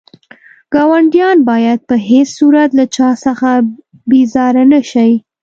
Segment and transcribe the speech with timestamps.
[0.73, 3.49] ګاونډيان بايد په هيڅ صورت له چا څخه
[4.09, 5.11] بيزاره نه شئ.